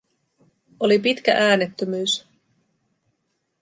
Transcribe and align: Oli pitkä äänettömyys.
Oli 0.79 0.99
pitkä 0.99 1.33
äänettömyys. 1.37 2.27